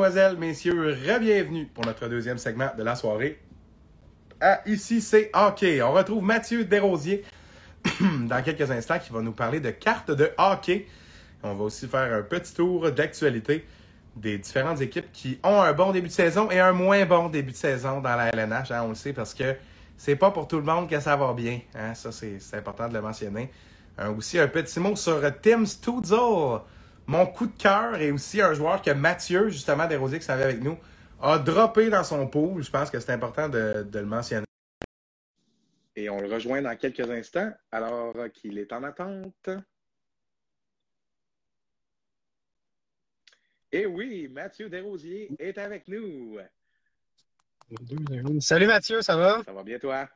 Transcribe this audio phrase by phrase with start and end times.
[0.00, 3.38] mesdemoiselles, messieurs, re-bienvenue pour notre deuxième segment de la soirée.
[4.40, 5.82] Ah, ici, c'est hockey.
[5.82, 7.22] On retrouve Mathieu Desrosiers
[8.00, 10.86] dans quelques instants qui va nous parler de cartes de hockey.
[11.42, 13.66] On va aussi faire un petit tour d'actualité
[14.16, 17.52] des différentes équipes qui ont un bon début de saison et un moins bon début
[17.52, 18.70] de saison dans la LNH.
[18.70, 19.54] Hein, on le sait parce que
[19.98, 21.60] c'est pas pour tout le monde que ça va bien.
[21.74, 21.92] Hein.
[21.92, 23.50] Ça, c'est important de le mentionner.
[23.98, 26.60] Euh, aussi, un petit mot sur Tim Stutzel.
[27.10, 30.62] Mon coup de cœur et aussi un joueur que Mathieu, justement, Desrosiers, qui s'en avec
[30.62, 30.78] nous,
[31.20, 32.62] a droppé dans son pool.
[32.62, 34.46] Je pense que c'est important de, de, le mentionner.
[35.96, 39.50] Et on le rejoint dans quelques instants, alors qu'il est en attente.
[43.72, 46.38] Et oui, Mathieu Desrosiers est avec nous.
[48.38, 49.42] Salut Mathieu, ça va?
[49.42, 50.08] Ça va bien toi?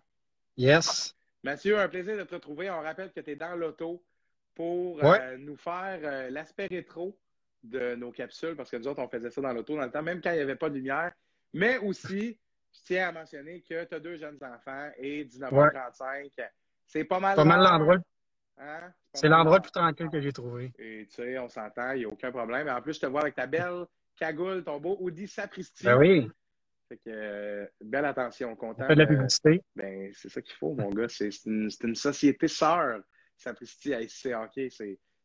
[0.57, 1.17] Yes.
[1.43, 2.71] Mathieu, un plaisir de te retrouver.
[2.71, 4.01] On rappelle que tu es dans l'auto
[4.55, 7.19] pour euh, nous faire euh, l'aspect rétro
[7.63, 10.03] de nos capsules, parce que nous autres, on faisait ça dans l'auto dans le temps,
[10.03, 11.13] même quand il n'y avait pas de lumière.
[11.53, 12.39] Mais aussi,
[12.73, 16.31] je tiens à mentionner que tu as deux jeunes enfants et 19h35.
[16.87, 17.37] C'est pas mal.
[17.37, 17.97] Pas mal l'endroit.
[18.59, 18.93] Hein?
[19.15, 20.73] C'est l'endroit le plus tranquille que j'ai trouvé.
[20.79, 22.69] Et tu sais, on s'entend, il n'y a aucun problème.
[22.69, 25.85] En plus, je te vois avec ta belle cagoule, ton beau Audi Sapristi.
[25.85, 26.31] Ben oui.
[26.89, 28.85] Fait que, euh, belle attention, content.
[28.85, 29.63] On fait de la publicité.
[29.75, 31.09] ben, c'est ça qu'il faut, mon gars.
[31.09, 33.01] C'est une, une, société sœur,
[33.37, 34.69] Sapristi, à ICC Hockey.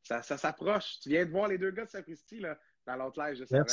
[0.02, 0.99] Ça, ça s'approche.
[1.02, 3.65] Tu viens de voir les deux gars de Sapristi, là, dans l'autre live juste avant.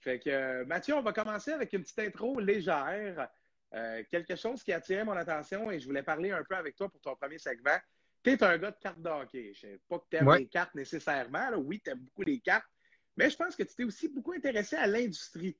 [0.00, 3.28] Fait que, euh, Mathieu, on va commencer avec une petite intro légère.
[3.74, 6.76] Euh, quelque chose qui a attiré mon attention et je voulais parler un peu avec
[6.76, 7.76] toi pour ton premier segment.
[8.22, 9.52] Tu es un gars de cartes de hockey.
[9.54, 10.38] Je ne sais pas que tu aimes ouais.
[10.40, 11.50] les cartes nécessairement.
[11.50, 11.58] Là.
[11.58, 12.68] Oui, tu aimes beaucoup les cartes,
[13.16, 15.58] mais je pense que tu t'es aussi beaucoup intéressé à l'industrie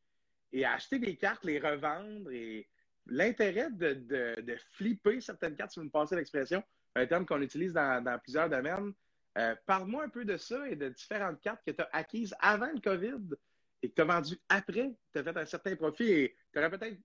[0.53, 2.69] et à acheter des cartes, les revendre et
[3.07, 6.63] l'intérêt de, de, de, flipper certaines cartes, si vous me passez l'expression,
[6.95, 8.93] un terme qu'on utilise dans, dans, plusieurs domaines.
[9.39, 12.71] Euh, Parle-moi un peu de ça et de différentes cartes que tu as acquises avant
[12.73, 13.37] le COVID
[13.83, 14.95] et que tu as vendues après.
[15.13, 16.97] Tu as fait un certain profit et tu aurais peut-être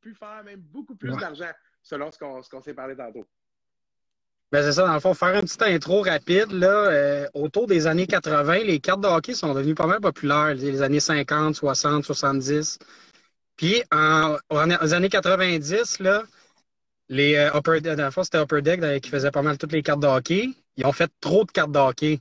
[0.00, 1.20] pu faire même beaucoup plus ouais.
[1.20, 1.50] d'argent
[1.82, 3.26] selon ce qu'on qu s'est parlé tantôt.
[4.52, 6.50] Ben c'est ça, dans le fond, faire une petite intro rapide.
[6.50, 10.54] Là, euh, autour des années 80, les cartes de hockey sont devenues pas mal populaires,
[10.54, 12.80] les années 50, 60, 70.
[13.60, 16.22] Puis, en, en, aux années 90, là,
[17.10, 19.82] les euh, upper, dans le fond, c'était Upper Deck qui faisait pas mal toutes les
[19.82, 20.48] cartes de hockey.
[20.78, 22.20] Ils ont fait trop de cartes de hockey.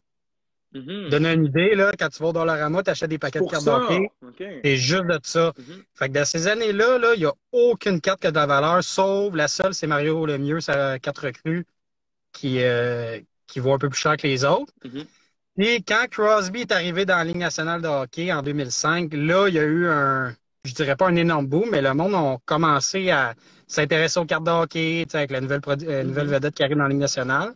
[0.74, 1.10] Mm -hmm.
[1.10, 3.52] Donne une idée, là, quand tu vas au Dollarama, tu achètes des paquets Pour de
[3.54, 3.72] cartes ça.
[3.80, 4.12] de hockey.
[4.28, 4.60] Okay.
[4.66, 5.54] C'est juste de ça.
[5.58, 5.84] Mm -hmm.
[5.98, 8.84] Fait que dans ces années-là, il n'y a aucune carte qui a de la valeur,
[8.84, 11.66] sauf la seule, c'est Mario Lemieux, sa carte recrue
[12.36, 13.18] qui, euh,
[13.50, 14.74] qui vaut un peu plus cher que les autres.
[14.84, 15.06] Mm -hmm.
[15.68, 19.54] Et quand Crosby est arrivé dans la Ligue nationale de hockey en 2005, là, il
[19.60, 23.10] y a eu un, je dirais pas un énorme boom, mais le monde a commencé
[23.12, 23.36] à
[23.68, 26.90] s'intéresser aux cartes de hockey, avec la nouvelle, euh, nouvelle vedette qui arrive dans la
[26.90, 27.54] Ligue nationale.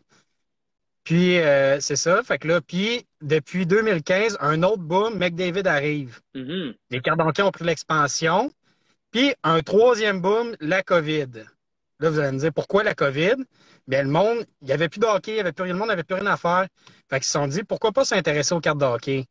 [1.04, 2.24] Puis, euh, c'est ça.
[2.24, 6.22] Fait que là, puis, depuis 2015, un autre boom, McDavid arrive.
[6.34, 6.76] Mm -hmm.
[6.92, 8.52] Les cartes de hockey ont pris l'expansion.
[9.12, 11.28] Puis, un troisième boom, la COVID.
[12.00, 13.36] Là, vous allez me dire, pourquoi la COVID?
[13.88, 15.90] Bien, le monde, il n'y avait plus de hockey, il y avait plus, le monde
[15.90, 16.68] n'avait plus rien à faire.
[17.10, 19.26] Fait qu'ils se sont dit, pourquoi pas s'intéresser aux cartes de hockey?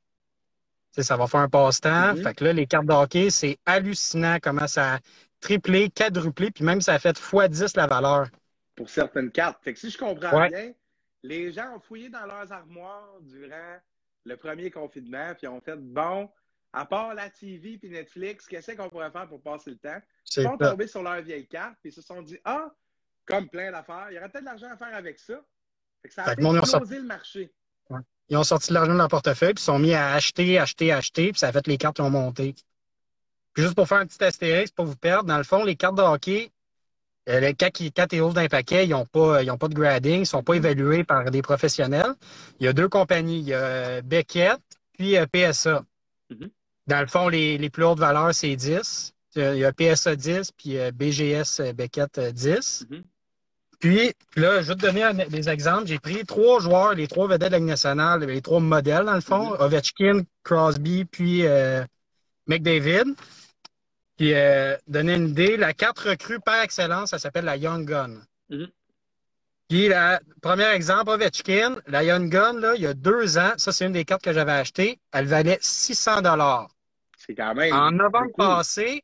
[0.92, 2.12] T'sais, ça va faire un passe-temps.
[2.12, 2.22] Mm -hmm.
[2.22, 4.98] Fait que là, les cartes de hockey, c'est hallucinant comment ça a
[5.40, 8.28] triplé, quadruplé, puis même ça a fait x10 la valeur.
[8.76, 9.62] Pour certaines cartes.
[9.62, 10.48] Fait que si je comprends ouais.
[10.48, 10.72] bien,
[11.22, 13.76] les gens ont fouillé dans leurs armoires durant
[14.24, 16.30] le premier confinement, puis ont fait bon,
[16.72, 20.00] à part la TV puis Netflix, qu'est-ce qu'on pourrait faire pour passer le temps?
[20.36, 22.72] Ils sont tombés sur leur vieille carte, puis ils se sont dit Ah,
[23.26, 25.40] comme plein d'affaires, il y aurait peut-être de l'argent à faire avec ça.
[26.02, 27.52] Fait que ça a fait explosé le marché.
[27.90, 28.00] Ouais.
[28.28, 30.92] Ils ont sorti de l'argent de leur portefeuille, puis ils sont mis à acheter, acheter,
[30.92, 32.54] acheter, puis ça a fait les cartes qui ont monté.
[33.52, 35.96] Puis juste pour faire un petit astérisque, pour vous perdre, dans le fond, les cartes
[35.96, 36.50] de hockey,
[37.28, 40.16] euh, quand, ils, quand ils ouvrent d'un paquet, ils n'ont pas, ils pas de grading,
[40.16, 42.14] ils ne sont pas évalués par des professionnels.
[42.58, 44.60] Il y a deux compagnies, il y a Beckett
[44.92, 45.84] puis euh, PSA.
[46.30, 46.50] Mm -hmm.
[46.88, 49.12] Dans le fond, les, les plus hautes valeurs, c'est 10.
[49.36, 52.86] Il y a PSA 10 puis euh, BGS Beckett 10.
[52.90, 53.02] Mm -hmm.
[53.82, 55.88] Puis là, je vais te donner un, des exemples.
[55.88, 59.14] J'ai pris trois joueurs, les trois vedettes de la Ligue nationale, les trois modèles, dans
[59.14, 59.54] le fond.
[59.54, 59.64] -hmm.
[59.64, 61.82] Ovechkin, Crosby, puis euh,
[62.46, 63.16] McDavid.
[64.16, 68.12] Puis, euh, donner une idée, la carte recrue par excellence, ça s'appelle la Young Gun.
[68.50, 68.70] Mm -hmm.
[69.68, 73.72] Puis, la premier exemple, Ovechkin, la Young Gun, là, il y a deux ans, ça,
[73.72, 76.20] c'est une des cartes que j'avais achetées, elle valait 600
[77.18, 77.72] C'est quand même.
[77.72, 79.02] En novembre passé,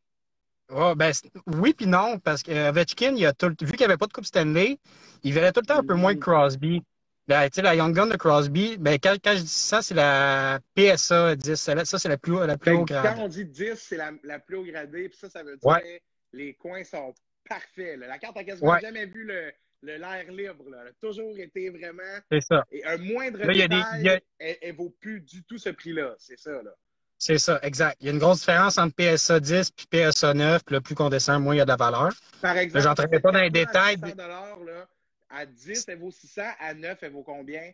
[0.71, 1.13] oh, ben,
[1.47, 4.13] oui puis non, parce que Ovechkin, il a tout, vu qu'il n'y avait pas de
[4.13, 4.79] Coupe Stanley,
[5.23, 6.83] il valait tout le temps un peu moins que Crosby.
[7.29, 9.95] Ben, tu sais, la Young Gun de Crosby, ben, quand, quand je dis ça, c'est
[9.95, 11.55] la PSA 10.
[11.57, 13.07] Ça, c'est la plus, la plus haut gradée.
[13.07, 15.11] Quand on dit 10, c'est la, la, plus haut gradée.
[15.11, 16.03] Puis ça, ça veut dire ouais.
[16.33, 17.13] les coins sont
[17.47, 17.99] parfaits.
[17.99, 18.07] Là.
[18.07, 18.81] La carte a quasiment ouais.
[18.81, 20.71] jamais vu le, l'air libre.
[20.71, 20.79] Là.
[20.81, 22.19] Elle a toujours été vraiment.
[22.33, 22.65] C'est ça.
[22.73, 24.21] Et un moindre là, détail, des, a...
[24.39, 26.15] elle, elle, vaut plus du tout ce prix-là.
[26.19, 26.75] C'est ça, là.
[27.19, 27.97] C'est ça, exact.
[28.01, 30.95] Il y a une grosse différence entre PSA 10 et PSA 9, puis là, plus
[30.95, 32.13] qu'on descend, moins il y a de la valeur.
[32.41, 33.97] Par exemple, Je n'entrerai pas dans les détails.
[34.01, 34.17] À, 600
[34.65, 34.87] là,
[35.29, 36.43] à 10, elle vaut 600.
[36.61, 37.73] À 9, elle vaut combien?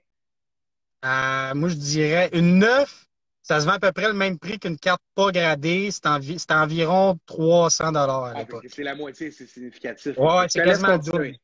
[1.05, 3.07] Euh, moi, je dirais une 9,
[3.43, 5.91] ça se vend à peu près le même prix qu'une carte pas gradée.
[5.91, 8.65] C'est envi environ 300 à ah, l'époque.
[8.71, 10.17] C'est la moitié, c'est significatif.
[10.17, 11.37] Ouais, c'est quasiment le double.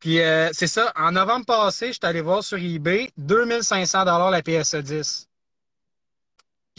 [0.00, 4.42] Puis euh, c'est ça, en novembre passé, je suis allé voir sur eBay, 2500 la
[4.42, 5.27] PSA 10.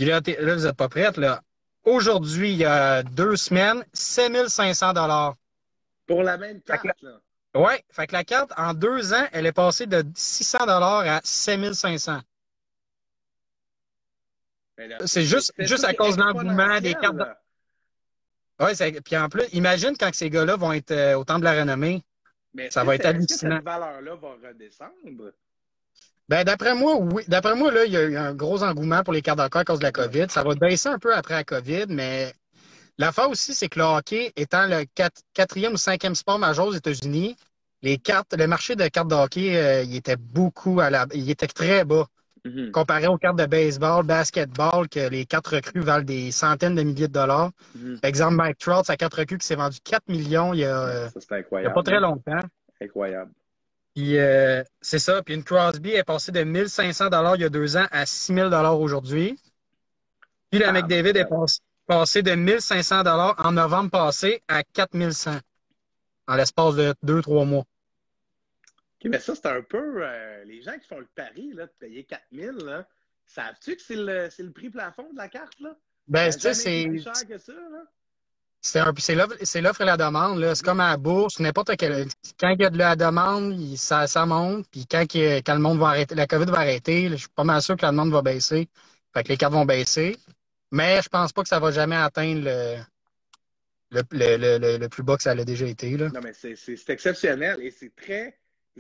[0.06, 0.22] Là,
[0.56, 1.42] vous n'êtes pas prête, là.
[1.84, 5.36] Aujourd'hui, il y a deux semaines, 7500
[6.07, 7.19] Pour la même carte, là.
[7.56, 12.19] Oui, fait que la carte, en deux ans, elle est passée de 600 à 7500
[15.06, 17.16] C'est juste, juste à cause de l'engouement des cartes.
[18.60, 21.62] Oui, puis en plus, imagine quand ces gars-là vont être euh, au Temple de la
[21.62, 22.04] Renommée.
[22.54, 23.56] Mais ça va être hallucinant.
[23.56, 25.31] cette valeur-là va redescendre?
[26.29, 27.23] Ben, d'après moi, oui.
[27.27, 29.65] D'après moi, là, il y a eu un gros engouement pour les cartes d'encore à
[29.65, 30.27] cause de la COVID.
[30.29, 32.31] Ça va baisser un peu après la COVID, mais
[32.99, 34.85] l'affaire aussi, c'est que le hockey, étant le
[35.33, 37.35] quatrième ou cinquième sport majeur aux États-Unis,
[37.81, 41.31] les cartes, le marché de cartes de hockey, euh, il était beaucoup à la, il
[41.31, 42.05] était très bas.
[42.45, 42.71] Mm-hmm.
[42.71, 47.07] Comparé aux cartes de baseball, basketball, que les cartes recrues valent des centaines de milliers
[47.07, 47.51] de dollars.
[47.75, 48.05] Mm-hmm.
[48.05, 51.63] Exemple, Mike Trout, sa carte recrues qui s'est vendu 4 millions il y a, il
[51.63, 52.39] y a pas très longtemps.
[52.81, 53.31] Incroyable.
[54.00, 55.22] Puis euh, c'est ça.
[55.22, 58.44] Puis une Crosby est passée de 1500 dollars il y a deux ans à 6000
[58.46, 59.38] dollars aujourd'hui.
[60.50, 61.28] Puis la ah, McDavid est
[61.86, 65.40] passée de 1500 dollars en novembre passé à 4100
[66.30, 67.66] en l'espace de deux, trois mois.
[69.01, 70.01] OK, mais ça, c'est un peu.
[70.01, 72.88] Euh, les gens qui font le pari là, de payer 4000, là,
[73.25, 75.60] savent-tu que c'est le, le, prix plafond de la carte?
[75.60, 75.75] Là?
[76.07, 76.86] Ben, tu sais, c'est.
[76.88, 77.84] plus cher que ça, là?
[78.61, 78.81] C'est
[79.61, 80.53] l'offre et la demande.
[80.53, 82.07] C'est comme à la bourse, n'importe quel.
[82.39, 84.67] Quand il y a de la demande, ça, ça monte.
[84.69, 87.61] Puis quand, quand, le monde va arrêter, la COVID va arrêter, je suis pas mal
[87.61, 88.67] sûr que la demande va baisser.
[89.13, 90.17] Fait que les cartes vont baisser.
[90.71, 92.83] Mais je pense pas que ça va jamais atteindre le,
[93.91, 95.97] le, le, le, plus bas que ça a déjà été.
[95.97, 96.09] Là.
[96.09, 98.38] Non, mais c'est exceptionnel et c'est très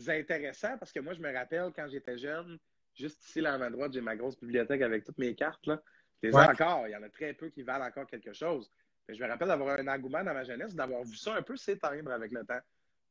[0.07, 2.59] intéressant parce que moi, je me rappelle quand j'étais jeune,
[2.95, 5.65] juste ici, là, à ma droite, j'ai ma grosse bibliothèque avec toutes mes cartes.
[5.65, 5.81] Là.
[6.21, 8.69] Les encore, il y en a très peu qui valent encore quelque chose.
[9.13, 12.11] Je me rappelle d'avoir un engouement dans ma jeunesse, d'avoir vu ça un peu s'éteindre
[12.11, 12.59] avec le temps.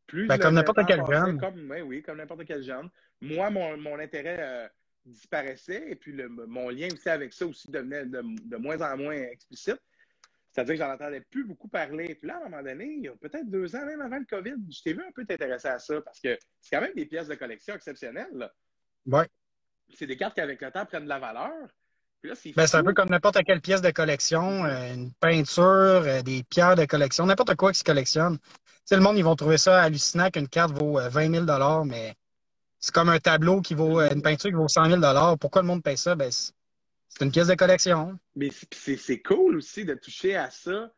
[0.07, 1.39] Plus ben, comme n'importe quel jeune.
[1.39, 2.89] Comme, oui, comme n'importe quel jeune.
[3.21, 4.69] Moi, mon, mon intérêt euh,
[5.05, 8.97] disparaissait et puis le, mon lien aussi avec ça aussi devenait de, de moins en
[8.97, 9.81] moins explicite.
[10.51, 12.15] C'est-à-dire que j'en entendais plus beaucoup parler.
[12.15, 14.25] Puis là, à un moment donné, il y a peut-être deux ans, même avant le
[14.25, 17.07] COVID, je t'ai vu un peu t'intéresser à ça parce que c'est quand même des
[17.07, 18.51] pièces de collection exceptionnelles.
[19.07, 19.25] Oui.
[19.95, 21.69] C'est des cartes qui, avec le temps, prennent de la valeur.
[22.25, 26.43] Ben, c'est un peu comme n'importe quelle pièce de collection, euh, une peinture, euh, des
[26.43, 28.39] pierres de collection, n'importe quoi qui se collectionne.
[28.85, 32.17] sais, le monde, ils vont trouver ça hallucinant qu'une carte vaut 20 euh, 000 mais
[32.81, 35.83] c'est comme un tableau qui vaut, une peinture qui vaut 100 000 Pourquoi le monde
[35.83, 36.17] paye ça?
[36.17, 38.19] Ben, c'est une pièce de collection.
[38.35, 40.93] Mais c'est cool aussi de toucher à ça.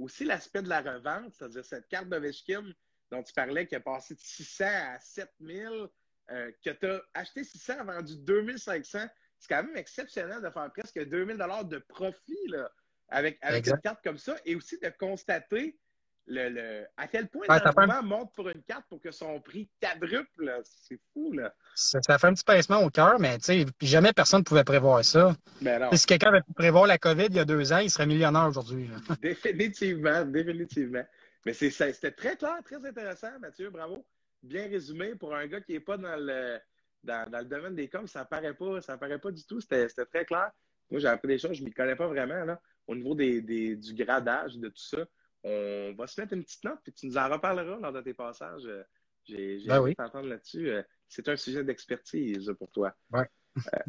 [0.00, 2.64] aussi l'aspect de la revente, c'est-à-dire cette carte de Veshkin
[3.10, 5.88] dont tu parlais qui a passé de 600 à 7000,
[6.30, 9.00] euh, que tu as acheté 600, vendu 2500.
[9.40, 12.70] C'est quand même exceptionnel de faire presque 2000 de profit là,
[13.08, 15.78] avec, avec une carte comme ça et aussi de constater
[16.26, 20.60] le, à quel point ouais, monte pour une carte pour que son prix quadruple.
[20.62, 21.52] C'est fou, là.
[21.74, 23.38] Ça, fait un petit pincement au cœur, mais
[23.80, 25.34] jamais personne ne pouvait prévoir ça.
[25.60, 28.06] Ben si quelqu'un avait pu prévoir la COVID il y a deux ans, il serait
[28.06, 28.88] millionnaire aujourd'hui.
[29.22, 31.04] définitivement, définitivement.
[31.46, 33.70] Mais c'était très clair, très intéressant, Mathieu.
[33.70, 34.04] Bravo.
[34.42, 36.58] Bien résumé pour un gars qui n'est pas dans le,
[37.02, 38.06] dans, le domaine des coms.
[38.06, 39.60] Ça paraît pas, ça paraît pas du tout.
[39.60, 40.50] C'était très clair.
[40.90, 43.76] Moi, j'ai appris des choses, je ne m'y connais pas vraiment là, au niveau des,
[43.76, 45.06] du gradage, de tout ça
[45.42, 48.14] on va se mettre une petite note, puis tu nous en reparleras lors de tes
[48.14, 48.66] passages.
[48.66, 48.82] Euh,
[49.24, 50.70] j'ai ben envie t'entendre là-dessus.
[50.70, 52.94] Euh, c'est un sujet d'expertise pour toi.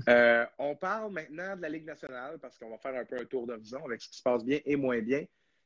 [0.09, 3.25] Euh, on parle maintenant de la Ligue nationale parce qu'on va faire un peu un
[3.25, 5.23] tour d'horizon avec ce qui se passe bien et moins bien.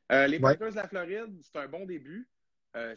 [0.10, 2.28] les Panthers de la Floride, c'est un bon début.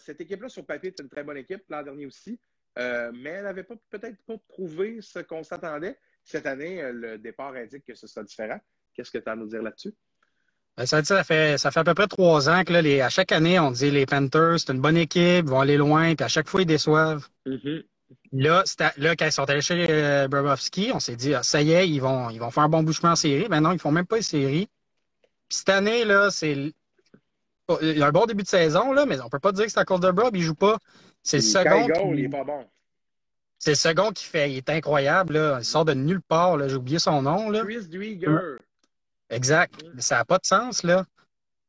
[0.00, 2.40] cette équipe-là, sur papier, est une très bonne équipe, l'an dernier aussi.
[2.76, 5.98] Mais elle n'avait peut-être pas prouvé ce qu'on s'attendait.
[6.24, 8.60] Cette année, le départ indique que ce sera différent.
[8.94, 9.94] Qu'est-ce que tu as à nous dire là-dessus?
[10.78, 13.58] Ben, ça, fait, ça fait à peu près trois ans que là, à chaque année,
[13.58, 16.48] on dit les Panthers, c'est une bonne équipe, ils vont aller loin, puis à chaque
[16.48, 17.26] fois, ils déçoivent.
[17.46, 17.84] Mm-hmm.
[18.32, 18.62] Là,
[18.96, 21.98] là, quand ils sont allés chez euh, on s'est dit, ah, ça y est, ils
[22.00, 23.48] vont, ils vont faire un bon bouchement en série.
[23.48, 24.68] Ben non, ils font même pas une série.
[25.48, 26.72] Puis cette année, là, c'est.
[27.82, 29.72] Il y a un bon début de saison, là, mais on peut pas dire que
[29.72, 30.78] c'est à cause de Bob, il joue pas.
[31.28, 32.14] C'est le second.
[32.14, 32.64] il est pas bon.
[33.58, 34.50] C'est le second qui fait.
[34.50, 35.58] Il est incroyable, là.
[35.60, 37.62] Il sort de nulle part, J'ai oublié son nom, là.
[37.64, 38.56] Chris Drieger.
[39.28, 39.74] Exact.
[39.94, 41.04] Mais ça n'a pas de sens, là.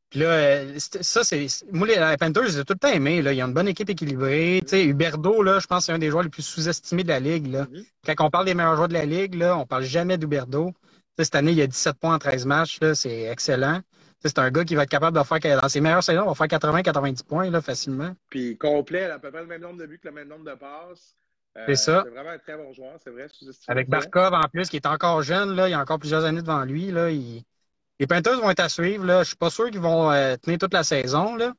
[0.09, 1.45] Puis là, euh, ça, c'est.
[1.73, 3.21] Moi, les, Panthers, j'ai tout le temps aimé.
[3.21, 3.33] Là.
[3.33, 4.61] Ils ont une bonne équipe équilibrée.
[4.63, 7.09] Tu sais, Huberdo, là, je pense que c'est un des joueurs les plus sous-estimés de
[7.09, 7.47] la Ligue.
[7.47, 7.67] Là.
[8.05, 10.71] Quand on parle des meilleurs joueurs de la Ligue, là, on parle jamais d'Huberdo.
[11.17, 12.79] cette année, il a 17 points en 13 matchs.
[12.93, 13.81] C'est excellent.
[14.21, 16.59] C'est un gars qui va être capable de faire, dans ses meilleures saisons, va faire
[16.59, 18.13] 80-90 points là, facilement.
[18.29, 20.55] Puis complet, à peu près le même nombre de buts que le même nombre de
[20.55, 21.15] passes.
[21.57, 22.03] Euh, c'est ça.
[22.05, 23.27] C'est vraiment un très bon joueur, c'est vrai.
[23.67, 26.41] Avec Barkov en plus, qui est encore jeune, là, il y a encore plusieurs années
[26.41, 26.91] devant lui.
[26.91, 29.05] Là, Les Panthers vont être à suivre.
[29.05, 29.23] Là.
[29.23, 31.53] Je suis pas sûr qu'ils vont euh, tenir toute la saison, là.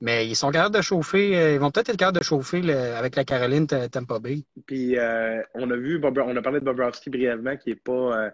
[0.00, 1.36] mais ils sont capables de chauffer.
[1.36, 4.44] Euh, ils vont peut-être être capables de chauffer avec la Caroline Tampa Bay.
[4.66, 4.96] Puis
[5.54, 8.30] on a vu, on a parlé de Bobrovski brièvement, qui n'est pas,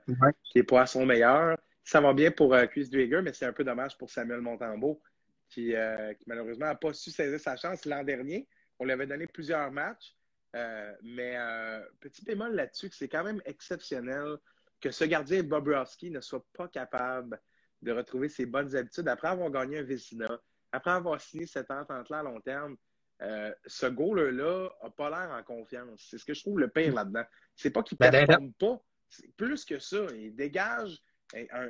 [0.55, 1.57] est pas à son meilleur.
[1.85, 5.03] Ça va bien pour Chris Drieger, mais c'est un peu dommage pour Samuel Montembeau,
[5.49, 5.75] qui,
[6.19, 8.49] qui malheureusement n'a pas su saisir sa chance l'an dernier.
[8.79, 10.15] On lui avait donné plusieurs matchs.
[10.55, 14.37] Euh, mais euh, petit bémol là-dessus, que c'est quand même exceptionnel
[14.81, 17.41] que ce gardien Bobrovski ne soit pas capable
[17.81, 20.41] de retrouver ses bonnes habitudes après avoir gagné un Vézina,
[20.73, 22.77] après avoir signé cette entente-là à long terme.
[23.23, 26.07] Euh, ce goaler-là n'a pas l'air en confiance.
[26.11, 27.25] C'est ce que je trouve le pire là-dedans.
[27.55, 30.05] C'est pas qu'il ne ben, performe pas, c'est plus que ça.
[30.15, 30.99] Il dégage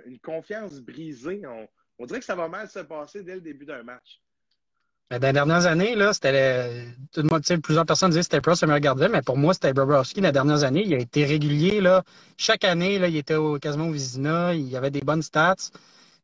[0.06, 1.42] une confiance brisée.
[1.98, 4.20] on dirait que ça va mal se passer dès le début d'un match.
[5.20, 6.86] Dans les dernières années, là, c'était
[7.62, 10.22] plusieurs personnes disaient que c'était Prost le meilleur gardien, mais pour moi, c'était Bobrovski.
[10.22, 11.82] Dans les dernières années, il a été régulier.
[11.82, 12.02] Là.
[12.38, 15.56] Chaque année, là, il était au, quasiment au Vizina, il avait des bonnes stats.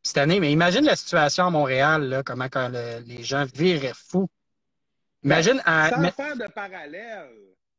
[0.02, 2.71] cette année, mais imagine la situation à Montréal, là, comment quand
[3.07, 4.30] les gens viraient fous.
[5.23, 7.28] Imagine ben, Sans faire de parallèle,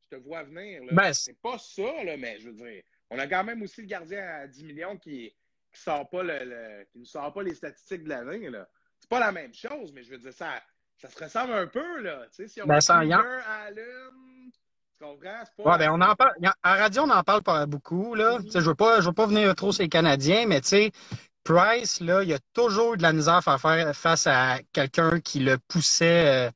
[0.04, 0.82] je te vois venir.
[0.92, 3.88] Ben, c'est pas ça, là, mais je veux dire, on a quand même aussi le
[3.88, 5.34] gardien à 10 millions qui,
[5.72, 8.50] qui sort pas le, qui ne sort pas les statistiques de l'année.
[9.00, 10.62] C'est pas la même chose, mais je veux dire, ça,
[10.98, 12.26] ça se ressemble un peu, là.
[12.28, 14.12] Tu sais, si on ben, a Allen,
[14.52, 15.44] tu comprends?
[15.58, 15.72] Pas...
[15.72, 16.34] Ouais, ben, on en parle.
[16.64, 18.40] À radio, on n'en parle pas beaucoup, là.
[18.44, 20.68] Tu sais, je veux pas, je veux pas venir trop sur les Canadiens, mais tu
[20.68, 20.92] sais,
[21.44, 25.40] Price, là, il a toujours eu de la misère à faire face à quelqu'un qui
[25.40, 26.52] le poussait, euh,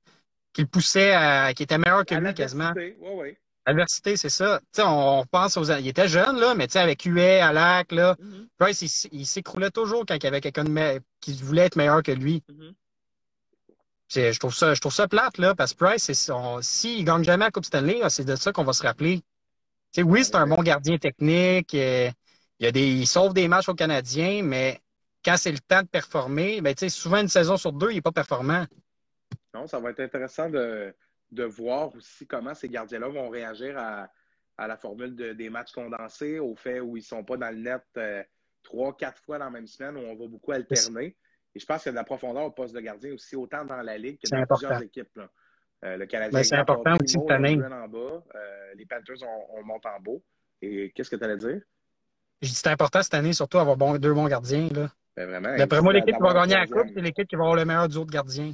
[0.51, 2.73] qui le poussait à, qui était meilleur que lui, quasiment.
[2.73, 3.37] Ouais, ouais.
[3.65, 4.59] Adversité, c'est ça.
[4.73, 5.63] Tu sais, on, pense aux.
[5.63, 8.47] Il était jeune, là, mais tu sais, avec Huet, Alak, là, mm-hmm.
[8.57, 10.65] Price, il, s'écroulait toujours quand il y avait quelqu'un
[11.21, 12.43] qui voulait être meilleur que lui.
[12.49, 12.73] Mm-hmm.
[14.15, 16.11] Je trouve ça, je trouve ça plate, là, parce que Price,
[16.61, 19.21] s'il ne gagne jamais la Coupe Stanley, c'est de ça qu'on va se rappeler.
[19.97, 21.73] oui, c'est un bon gardien technique.
[21.73, 22.11] Euh,
[22.59, 24.81] il, y a des, il sauve des matchs aux Canadiens, mais
[25.23, 28.11] quand c'est le temps de performer, ben, souvent une saison sur deux, il n'est pas
[28.11, 28.65] performant.
[29.53, 30.93] Non, ça va être intéressant de,
[31.41, 34.09] voir aussi comment ces gardiens-là vont réagir à,
[34.59, 37.83] la formule des matchs condensés, au fait où ils ne sont pas dans le net
[37.97, 38.23] euh,
[38.61, 41.17] trois, quatre fois dans la même semaine, où on va beaucoup alterner.
[41.55, 43.65] Et je pense qu'il y a de la profondeur au poste de gardien aussi, autant
[43.65, 45.19] dans la Ligue que dans plusieurs équipes.
[45.83, 48.23] Euh, le Canadien ben, c'est important aussi de en bas.
[48.35, 50.19] Euh, les Panthers, on, monte en bas.
[50.61, 51.61] Et qu'est-ce que tu allais dire?
[52.41, 54.69] Je dis c'est important cette année, surtout avoir deux bons gardiens.
[54.73, 54.89] Là.
[55.15, 55.55] Ben, vraiment.
[55.57, 57.89] D'après moi, l'équipe qui va gagner la Coupe, c'est l'équipe qui va avoir le meilleur
[57.89, 58.53] du autre gardien.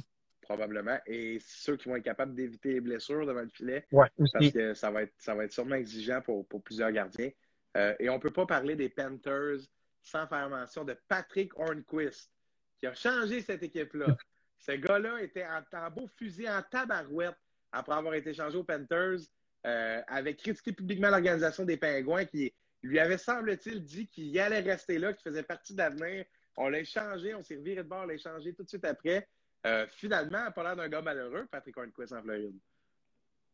[0.50, 0.98] Probablement.
[1.06, 3.86] Et ceux qui vont être capables d'éviter les blessures devant le filet.
[3.92, 7.30] Ouais, parce que ça va, être, ça va être sûrement exigeant pour, pour plusieurs gardiens.
[7.76, 9.60] Euh, et on ne peut pas parler des Panthers
[10.02, 12.32] sans faire mention de Patrick Hornquist
[12.80, 14.06] qui a changé cette équipe-là.
[14.58, 17.36] Ce gars-là était en, beau fusil en tabarouette
[17.70, 19.20] après avoir été changé aux Panthers,
[19.66, 22.52] euh, avait critiqué publiquement l'organisation des Pingouins qui
[22.82, 26.24] lui avait, semble-t-il, dit qu'il allait rester là, qu'il faisait partie de l'avenir.
[26.56, 29.28] On l'a échangé, on s'est reviré de bord, on l'a échangé tout de suite après.
[29.66, 32.54] Euh, finalement, pas l'air d'un gars malheureux, Patrick Hornquist en Floride.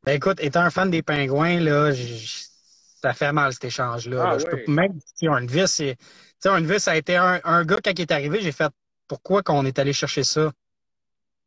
[0.04, 4.30] Ben écoute, étant un fan des Pingouins, là, ça fait mal cet échange-là.
[4.32, 5.96] Ah, je peux même si Hornvis, c'est.
[6.40, 6.54] ça
[6.92, 8.72] a été un, un, gars, quand il est arrivé, j'ai fait
[9.08, 10.52] pourquoi qu'on est allé chercher ça?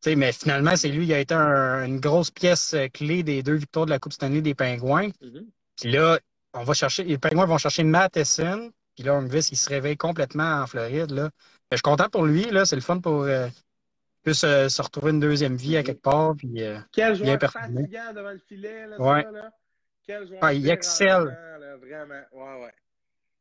[0.06, 3.86] mais finalement, c'est lui qui a été une grosse pièce euh, clé des deux victoires
[3.86, 5.10] de la Coupe Stanley des Pingouins.
[5.22, 5.46] Mm-hmm.
[5.76, 6.20] Puis là,
[6.54, 8.72] on va chercher, les Pingouins vont chercher Matheson.
[8.96, 11.12] Puis là, Ormvis, il se réveille complètement en Floride.
[11.12, 11.30] Là.
[11.72, 12.44] Je suis content pour lui.
[12.50, 12.66] Là.
[12.66, 13.48] C'est le fun pour euh,
[14.28, 16.36] euh se retrouver une deuxième vie à quelque part.
[16.36, 18.88] Puis, euh, Quel joueur fatigant devant le filet.
[18.88, 19.24] Là, ouais.
[19.24, 19.52] ça, là.
[20.06, 21.38] Quel joueur ah, il excelle.
[21.82, 22.22] vraiment.
[22.32, 22.74] Ouais, ouais.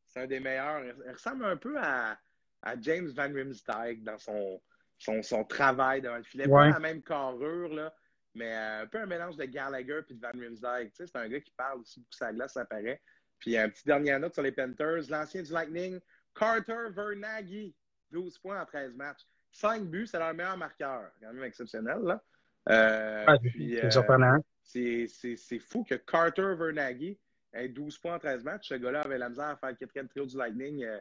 [0.07, 0.83] C'est un des meilleurs.
[0.83, 2.17] Il ressemble un peu à
[2.61, 4.61] à James Van Riemsdyk dans son,
[4.97, 6.47] son, son travail devant le filet.
[6.47, 7.93] Pas la même carrure, là,
[8.35, 10.91] mais euh, un peu un mélange de Gallagher et de Van Riemsdyk.
[10.93, 13.01] c'est un gars qui parle aussi beaucoup sa glace, ça paraît.
[13.39, 15.99] Puis un petit dernier note sur les Panthers, l'ancien du Lightning,
[16.35, 17.73] Carter Vernaghi,
[18.11, 19.25] 12 points en 13 matchs.
[19.51, 21.11] 5 buts, c'est leur meilleur marqueur.
[21.21, 22.21] Quand même exceptionnel, là.
[22.69, 24.43] Euh, ah, c'est surprenant.
[24.63, 27.17] C'est fou que Carter Vernaghi
[27.53, 28.69] ait 12 points en 13 matchs.
[28.69, 30.99] Ce gars-là avait la misère à faire le quatrième trio du Lightning euh,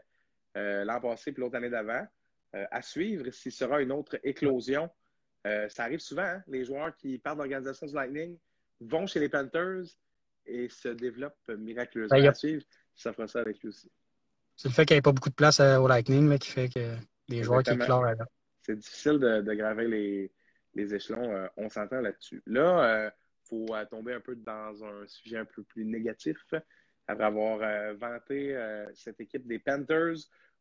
[0.56, 2.06] euh, l'an passé puis l'autre année d'avant.
[2.54, 4.88] Euh, à suivre, s'il sera une autre éclosion.
[5.46, 8.38] Euh, ça arrive souvent, hein, les joueurs qui partent de l'organisation du Lightning
[8.80, 9.84] vont chez les Panthers
[10.46, 12.18] et se développent miraculeusement.
[12.18, 12.64] Ben, à suivre,
[12.96, 13.90] ça fera ça avec lui aussi.
[14.56, 16.96] C'est le fait qu'il n'y ait pas beaucoup de place au Lightning qui fait que
[17.28, 18.06] les joueurs qui éclorent
[18.68, 20.30] C'est difficile de, graver
[20.74, 21.48] les, échelons.
[21.56, 22.42] on s'entend là-dessus.
[22.46, 26.36] Là, il faut tomber un peu dans un sujet un peu plus négatif.
[27.08, 30.18] après avoir euh, vanté euh, cette équipe des Panthers.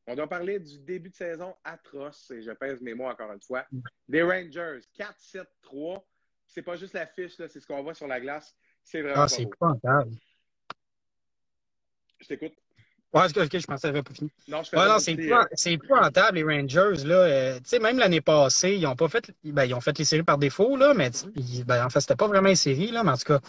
[0.08, 3.42] On doit parler du début de saison atroce, et je pèse mes mots encore une
[3.42, 3.66] fois,
[4.08, 4.80] des Rangers.
[4.98, 6.02] 4-7-3.
[6.48, 8.56] C'est pas juste l'affiche, c'est ce qu'on voit sur la glace.
[8.82, 9.24] C'est vraiment.
[9.24, 10.12] Ah, c'est épouvantable.
[12.20, 12.54] Je t'écoute.
[13.14, 14.30] Ouais, ok, je pensais que pas fini.
[14.50, 17.06] Non, je ouais, non, c'est euh, épouvantable, les Rangers.
[17.06, 17.16] Là.
[17.16, 19.32] Euh, tu sais, même l'année passée, ils ont pas fait.
[19.46, 21.10] Ben, ils ont fait les séries par défaut, là, mais
[21.66, 23.40] ben, en fait, c'était pas vraiment une série, là, mais en tout cas,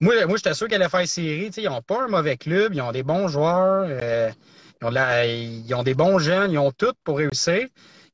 [0.00, 1.50] moi, moi j'étais sûr qu'elle allait faire une série.
[1.56, 4.30] Ils n'ont pas un mauvais club, ils ont des bons joueurs, euh,
[4.80, 4.92] ils, ont
[5.66, 7.66] ils, ont des bons jeunes, ils ont tout pour réussir.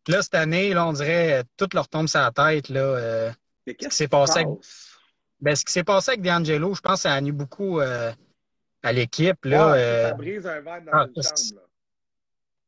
[0.08, 2.70] là, cette année, là, on dirait tout leur tombe sur la tête.
[2.70, 3.30] Là, euh,
[3.68, 4.48] ce qui s'est passé, avec,
[5.40, 8.12] ben, ce qui s'est passé avec D'Angelo, je pense que ça a nu beaucoup euh,
[8.82, 9.44] à l'équipe.
[9.44, 11.62] Là, ça brise un verre dans ah, une chambre.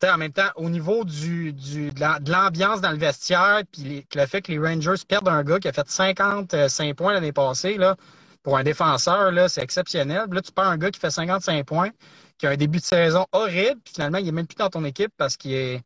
[0.04, 4.42] En même temps, au niveau du, du de l'ambiance dans le vestiaire, puis le fait
[4.42, 7.96] que les Rangers perdent un gars qui a fait 55 points l'année passée, là,
[8.44, 10.26] pour un défenseur, là, c'est exceptionnel.
[10.30, 11.90] Là, tu perds un gars qui fait 55 points,
[12.38, 14.84] qui a un début de saison horrible, puis finalement, il n'est même plus dans ton
[14.84, 15.82] équipe parce qu'il est,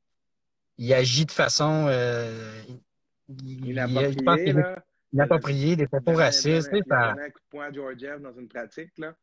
[0.76, 1.86] il agit de façon.
[1.88, 2.62] Euh,
[3.28, 3.78] il, il,
[5.12, 6.70] inapproprié, il, des propos racistes.
[6.72, 8.92] Il a donné un coup de poing à Georgiev dans une pratique.
[8.98, 9.14] Là.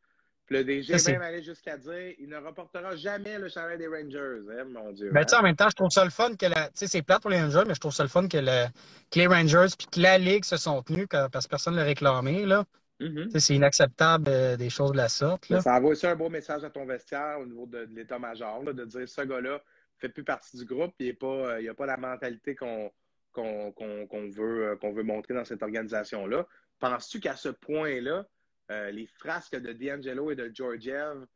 [0.50, 4.40] Le DG même allé jusqu'à dire il ne reportera jamais le chandail des Rangers.
[4.50, 5.10] Hein, mon Dieu.
[5.12, 5.38] Ben, hein?
[5.38, 6.66] En même temps, je trouve ça le fun que la.
[6.66, 8.66] Tu sais, c'est plate pour les Rangers, mais je trouve ça le fun que, le...
[9.12, 11.84] que les Rangers puis que la Ligue se sont tenus parce que personne ne l'a
[11.84, 12.46] réclamé.
[12.46, 12.64] Là.
[13.00, 13.38] Mm-hmm.
[13.38, 15.46] C'est inacceptable euh, des choses de la sorte.
[15.60, 19.08] Ça envoie aussi un beau message à ton vestiaire au niveau de, l'état-major, de dire
[19.08, 19.58] ce gars-là ne
[19.98, 22.90] fait plus partie du groupe, il n'a euh, pas, la mentalité qu'on
[23.36, 26.46] veut, euh, qu'on veut montrer dans cette organisation-là.
[26.78, 28.26] Penses-tu qu'à ce point-là,
[28.70, 31.26] les frasques de D'Angelo et de Georgiev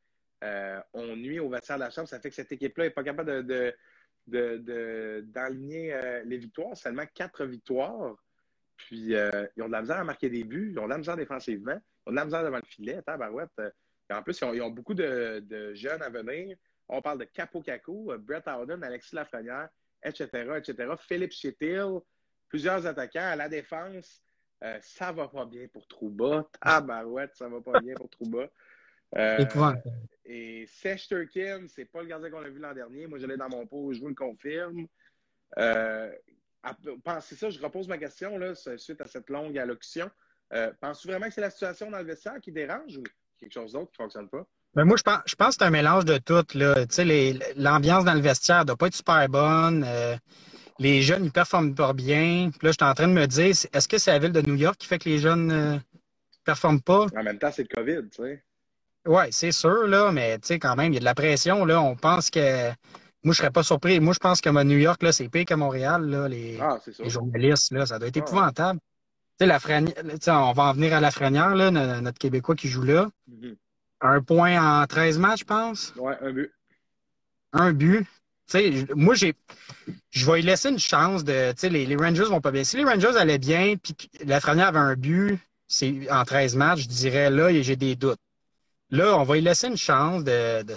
[0.92, 2.08] ont nuit au vestiaire de la Chambre?
[2.08, 3.44] Ça fait que cette équipe-là n'est pas capable
[4.26, 8.16] d'enligner les victoires, seulement quatre victoires.
[8.76, 10.98] Puis, euh, ils ont de la misère à marquer des buts, ils ont de la
[10.98, 13.50] misère défensivement, ils ont de la misère devant le filet, tabarouette.
[13.60, 13.70] Euh,
[14.12, 16.56] en plus, ils ont, beaucoup de, jeunes à venir.
[16.88, 19.68] On parle de Capo Caco, euh, Brett Howden, Alexis Lafrenière,
[20.02, 20.92] etc., etc.
[21.00, 22.00] Philippe Chétil,
[22.48, 24.22] plusieurs attaquants à la défense.
[24.62, 26.46] Euh, ça va pas bien pour Trouba.
[26.60, 28.48] Tabarouette, ça va pas bien pour Trouba.
[29.16, 29.44] Euh,
[30.24, 33.06] et Sesh Turkin, c'est pas le gardien qu'on a vu l'an dernier.
[33.06, 34.86] Moi, je l'ai dans mon pot, je vous le confirme.
[35.58, 36.10] Euh,
[37.20, 40.10] c'est ça, je repose ma question là, suite à cette longue allocution.
[40.52, 43.02] Euh, Penses-tu vraiment que c'est la situation dans le vestiaire qui dérange ou
[43.38, 44.46] quelque chose d'autre qui ne fonctionne pas?
[44.74, 46.42] Ben moi, je pense, je pense que c'est un mélange de tout.
[47.56, 49.84] L'ambiance dans le vestiaire ne doit pas être super bonne.
[49.86, 50.16] Euh,
[50.78, 52.50] les jeunes, ils performent pas bien.
[52.50, 54.42] Puis là, je suis en train de me dire, est-ce que c'est la ville de
[54.42, 55.78] New York qui fait que les jeunes ne euh,
[56.44, 57.06] performent pas?
[57.16, 58.42] En même temps, c'est le COVID, tu sais.
[59.06, 61.64] Oui, c'est sûr, là, mais tu sais, quand même, il y a de la pression.
[61.64, 61.80] Là.
[61.80, 62.70] On pense que
[63.22, 64.00] moi, je serais pas surpris.
[64.00, 67.72] Moi, je pense que New York, là, c'est pire que Montréal, là, les, ah, journalistes,
[67.72, 68.80] là, ça doit être ah, épouvantable.
[69.38, 72.82] Tu sais, la on va en venir à la Franière, là, notre Québécois qui joue
[72.82, 73.08] là.
[73.30, 73.56] Mm-hmm.
[74.02, 75.94] Un point en 13 matchs, je pense.
[75.96, 76.52] Ouais, un but.
[77.52, 78.06] Un but.
[78.94, 79.34] Moi, j'ai,
[80.10, 82.64] je vais y laisser une chance de, les, les, Rangers vont pas bien.
[82.64, 86.82] Si les Rangers allaient bien, puis la Franière avait un but, c'est en 13 matchs,
[86.82, 88.18] je dirais là, j'ai des doutes.
[88.90, 90.74] Là, on va y laisser une chance de, de,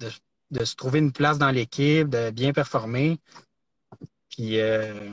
[0.00, 0.10] de
[0.54, 3.18] de se trouver une place dans l'équipe, de bien performer.
[4.30, 5.10] Puis euh,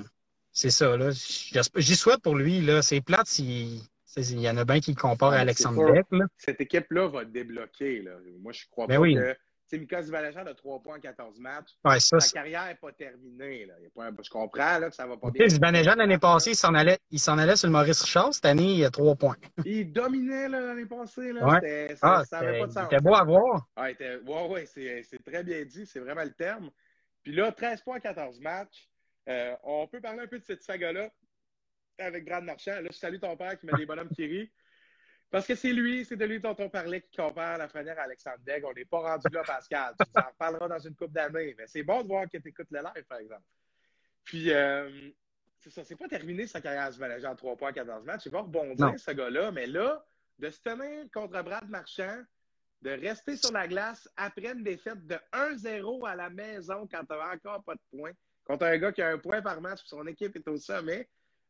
[0.52, 1.10] c'est ça, là.
[1.12, 2.82] J'y souhaite pour lui, là.
[2.82, 6.06] C'est plate il y en a bien qui le comparent à Alexandre Beck.
[6.38, 8.02] Cette équipe-là va débloquer.
[8.02, 8.12] Là.
[8.42, 9.16] Moi, je crois ben pas oui.
[9.16, 9.36] que
[9.72, 11.70] c'est Mika Zibanejad a 3 points en 14 matchs.
[12.00, 13.66] Sa carrière n'est pas terminée.
[13.66, 13.76] Là.
[14.22, 15.48] je comprends là, que ça va pas bien.
[15.48, 18.34] Zibanejad, l'année passée, il s'en allait, allait sur le Maurice Richard.
[18.34, 19.38] Cette année, il a 3 points.
[19.66, 21.32] Il dominait l'année passée.
[21.32, 21.48] Là.
[21.48, 21.96] Ouais.
[21.96, 22.84] Ça, ah, pas de sens.
[22.90, 23.66] C'était beau à voir.
[23.78, 24.18] Ah, était...
[24.18, 25.86] ouais, ouais, c'est très bien dit.
[25.86, 26.70] C'est vraiment le terme.
[27.24, 28.90] Puis là, 13 points en 14 matchs.
[29.30, 31.10] Euh, on peut parler un peu de cette saga-là
[31.98, 32.82] avec Brad Marchand.
[32.82, 34.52] Là, je salue ton père qui met des bonhommes qui rient.
[35.32, 38.04] Parce que c'est lui, c'est de lui dont on parlait qui compare la frenière à
[38.04, 38.66] Alexandre Degg.
[38.66, 39.96] On n'est pas rendu là, Pascal.
[39.98, 41.56] Tu en reparleras dans une coupe d'années.
[41.58, 43.44] Mais c'est bon de voir que tu écoutes le live, par exemple.
[44.26, 45.10] Puis, euh,
[45.58, 48.26] c'est ça, c'est pas terminé sa carrière du manager en 3 points 14 matchs.
[48.26, 49.52] Il va rebondir, ce gars-là.
[49.52, 50.06] Mais là,
[50.38, 52.24] de se tenir contre Brad Marchand,
[52.82, 57.14] de rester sur la glace après une défaite de 1-0 à la maison quand tu
[57.14, 58.12] n'as encore pas de points,
[58.44, 61.08] contre un gars qui a un point par match, son équipe est au sommet.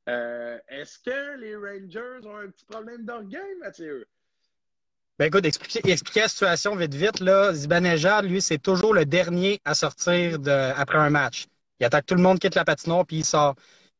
[0.09, 4.07] Euh, est-ce que les Rangers ont un petit problème d'orgueil, Mathieu?
[5.19, 7.19] Ben écoute, expliquer, la situation vite vite.
[7.19, 7.53] Là.
[7.53, 11.45] Zibanejad, lui, c'est toujours le dernier à sortir de, après un match.
[11.79, 13.55] Il attaque tout le monde, quitte la patinoire, puis il sort.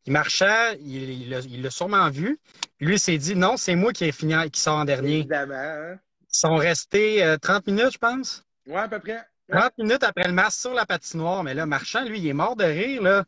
[0.05, 2.39] Il marchait, il l'a sûrement vu.
[2.79, 5.19] Lui s'est dit non, c'est moi qui, ai fini, qui sort en dernier.
[5.19, 5.53] Évidemment.
[5.53, 5.99] Hein.
[6.21, 8.43] Ils sont restés 30 euh, minutes, je pense.
[8.65, 9.21] Oui, à peu près.
[9.51, 11.43] 30 minutes après le match sur la patinoire.
[11.43, 13.03] Mais là, Marchand, lui, il est mort de rire.
[13.03, 13.25] Là.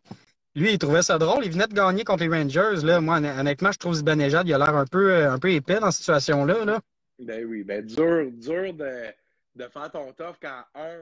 [0.56, 1.46] Lui, il trouvait ça drôle.
[1.46, 2.86] Il venait de gagner contre les Rangers.
[2.86, 3.02] Là.
[3.02, 6.02] Moi, honnêtement, je trouve Zibanejad, il a l'air un peu, un peu épais dans cette
[6.02, 6.66] situation-là.
[6.66, 6.80] Là.
[7.20, 9.14] Ben oui, ben dur, dur de,
[9.56, 11.02] de faire ton tough quand, un,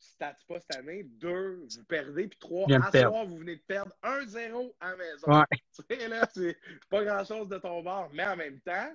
[0.00, 3.62] tu ne pas cette année, deux, vous perdez, puis trois, à soir, vous venez de
[3.62, 5.26] perdre 1-0 à la maison.
[5.26, 5.44] Ouais.
[5.88, 6.56] Tu sais, là, c'est
[6.88, 8.92] pas grand-chose de ton bord, mais en même temps,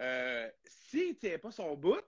[0.00, 2.02] euh, s'il ne tient pas son bout,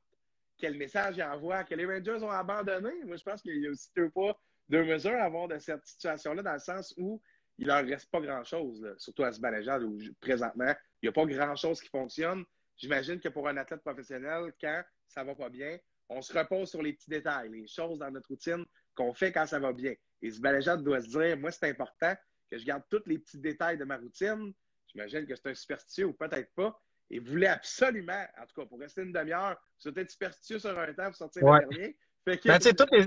[0.59, 2.91] quel message il envoie, que les Rangers ont abandonné.
[3.05, 4.37] Moi, je pense qu'il y a aussi deux pas,
[4.69, 7.21] deux mesures à avoir de cette situation-là, dans le sens où
[7.59, 11.81] il leur reste pas grand-chose, surtout à ce où présentement, il n'y a pas grand-chose
[11.81, 12.45] qui fonctionne.
[12.77, 15.77] J'imagine que pour un athlète professionnel, quand ça va pas bien,
[16.09, 19.47] on se repose sur les petits détails, les choses dans notre routine qu'on fait quand
[19.47, 19.95] ça va bien.
[20.23, 20.41] Et ce
[20.83, 22.15] doit se dire, moi, c'est important
[22.51, 24.53] que je garde tous les petits détails de ma routine.
[24.87, 26.81] J'imagine que c'est un superstitieux ou peut-être pas.
[27.11, 31.07] Et voulait absolument, en tout cas, pour rester une demi-heure, c'était superstitieux sur un temps
[31.07, 31.99] pour sortir le dernier.
[32.25, 32.49] Fait que...
[32.49, 33.07] Ben, toutes les,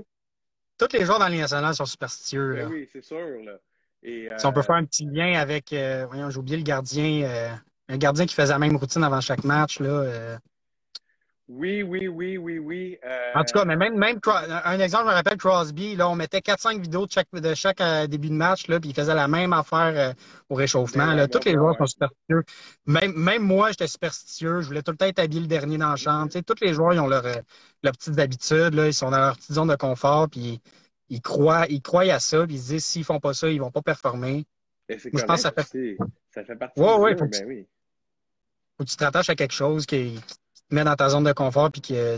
[0.88, 2.56] tous les joueurs dans la Ligue nationale sont superstitieux.
[2.56, 3.18] Ben oui, c'est sûr.
[3.18, 3.54] Là.
[4.04, 6.64] Et, Si on peut euh, faire un petit lien avec, euh, voyons, j'ai oublié le
[6.64, 7.50] gardien, euh,
[7.88, 9.80] un gardien qui faisait la même routine avant chaque match.
[9.80, 10.40] Là,
[11.54, 12.98] oui, oui, oui, oui, oui.
[13.04, 16.16] Euh, en tout cas, mais même, même un exemple, je me rappelle Crosby, là, on
[16.16, 19.14] mettait 4-5 vidéos de chaque, de chaque euh, début de match, là, puis il faisait
[19.14, 20.14] la même affaire euh,
[20.50, 21.14] au réchauffement.
[21.14, 21.28] Là.
[21.28, 22.44] Tous les joueurs sont superstitieux.
[22.86, 24.62] Même, même moi, j'étais superstitieux.
[24.62, 26.28] Je voulais tout le temps être habillé le dernier dans la chambre.
[26.28, 29.20] Tu sais, tous les joueurs, ils ont leur, leurs petites habitudes, là, ils sont dans
[29.20, 30.62] leur petite zone de confort, puis
[31.10, 33.60] ils croient, ils croient à ça, puis ils se disent s'ils font pas ça, ils
[33.60, 34.46] vont pas performer.
[34.88, 35.98] Moi, je pense que ça fait,
[36.34, 37.68] ça fait partie ouais, ouais, faut ben oui.
[38.78, 40.20] Faut que tu te rattaches à quelque chose qui,
[40.74, 42.18] mets dans ta zone de confort puis que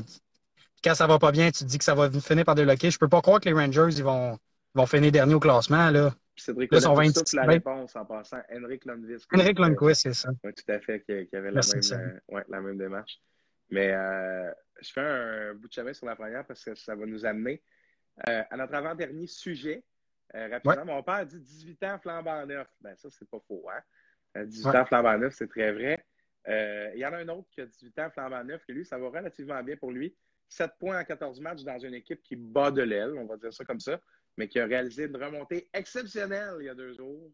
[0.84, 2.92] quand ça va pas bien, tu te dis que ça va finir par déloquer.
[2.92, 4.38] Je peux pas croire que les Rangers ils vont,
[4.74, 5.90] vont finir dernier au classement.
[5.90, 6.14] Là.
[6.36, 8.42] Cédric là, sont 20 la réponse en passant.
[8.52, 9.28] Henrik Lundqvist.
[9.34, 10.30] Henrik Lundqvist, c'est ça.
[10.44, 13.20] Oui, tout à fait, qui, avait la même, euh, ouais, la même démarche.
[13.70, 17.06] Mais euh, je fais un bout de chemin sur la première parce que ça va
[17.06, 17.62] nous amener
[18.28, 19.84] euh, à notre avant-dernier sujet.
[20.34, 22.68] rapidement, mon père dit 18 ans flambant neuf.
[22.82, 23.70] Ben, ça, c'est pas faux.
[23.70, 24.46] Hein?
[24.46, 26.04] 18 ans flambant neuf, c'est très vrai.
[26.48, 28.86] Euh, il y en a un autre qui a 18 ans, flambant neuf, que lui,
[28.86, 30.16] ça va relativement bien pour lui.
[30.50, 33.54] 7 points en 14 matchs dans une équipe qui bat de l'aile, on va dire
[33.54, 34.00] ça comme ça,
[34.38, 37.32] mais qui a réalisé une remontée exceptionnelle il y a deux jours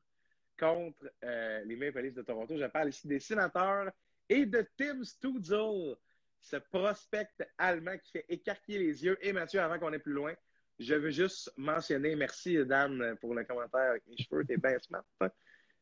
[0.57, 2.57] contre euh, les Maple Leafs de Toronto.
[2.57, 3.91] Je parle ici des sénateurs
[4.27, 5.95] et de Tim Stutzel,
[6.41, 9.17] ce prospect allemand qui fait écarquiller les yeux.
[9.21, 10.33] Et Mathieu, avant qu'on aille plus loin,
[10.77, 15.03] je veux juste mentionner, merci Dan pour le commentaire avec mes cheveux, t'es bien smart.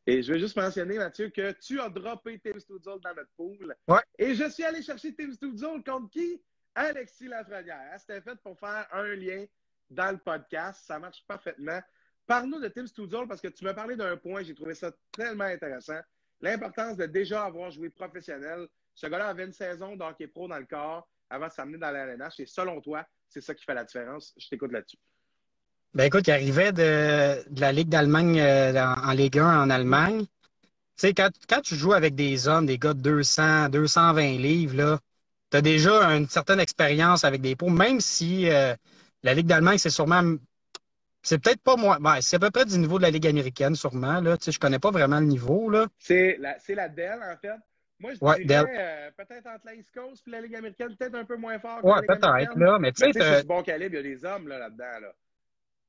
[0.08, 0.12] Hein?
[0.12, 3.76] Et je veux juste mentionner, Mathieu, que tu as droppé Tim Studzol dans notre pool.
[3.88, 4.02] Ouais.
[4.18, 6.42] Et je suis allé chercher Tim Studzol contre qui?
[6.76, 8.00] Alexis Lafrenière.
[8.00, 9.46] C'était fait pour faire un lien
[9.90, 10.86] dans le podcast.
[10.86, 11.80] Ça marche parfaitement.
[12.26, 14.44] Parle-nous de Tim Studzol parce que tu m'as parlé d'un point.
[14.44, 16.00] J'ai trouvé ça tellement intéressant.
[16.42, 18.68] L'importance de déjà avoir joué professionnel.
[18.94, 22.06] Ce gars-là avait une saison d'hockey pro dans le corps avant de s'amener dans la
[22.06, 22.40] LNH.
[22.40, 24.34] Et selon toi, c'est ça qui fait la différence.
[24.38, 24.98] Je t'écoute là-dessus.
[25.94, 30.22] Ben écoute, il arrivait de, la Ligue d'Allemagne euh, en, Ligue 1 en Allemagne.
[30.22, 35.00] Tu sais, quand, tu joues avec des hommes, des gars de 200, 220 livres, là,
[35.52, 38.76] tu as déjà une certaine expérience avec des pots, même si euh,
[39.24, 40.36] la Ligue d'Allemagne, c'est sûrement.
[41.22, 42.00] C'est peut-être pas moins.
[42.00, 44.22] Ben, c'est à peu près du niveau de la Ligue américaine, sûrement.
[44.22, 44.38] Là.
[44.38, 45.70] Tu sais, je connais pas vraiment le niveau.
[45.70, 45.88] Là.
[45.98, 47.58] C'est la, la Dell, en fait.
[48.00, 51.26] Moi, je dirais euh, peut-être entre la East Coast et la Ligue américaine, peut-être un
[51.26, 51.84] peu moins fort.
[51.84, 52.78] Ouais, peut-être, là.
[52.80, 53.12] Mais tu sais.
[53.14, 55.00] C'est du bon calibre, il y a des hommes là-dedans.
[55.02, 55.14] Là.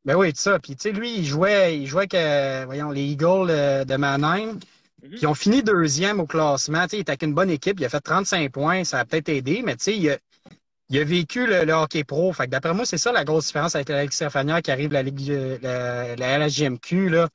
[0.08, 0.58] Ben oui, c'est ça.
[0.58, 4.58] Puis, tu sais, lui, il jouait, il jouait avec, voyons, les Eagles euh, de Mannheim.
[5.02, 6.84] Puis, ils ont fini deuxième au classement.
[6.84, 7.78] Tu sais, il était avec une bonne équipe.
[7.78, 8.84] Il a fait 35 points.
[8.84, 10.16] Ça a peut-être aidé, mais tu sais, il a,
[10.88, 12.32] il a vécu le, hockey pro.
[12.32, 14.94] Fait que d'après moi, c'est ça la grosse différence avec Alexis Lafrenière qui arrive de
[14.94, 17.28] la Ligue, la, la LHGMQ, là.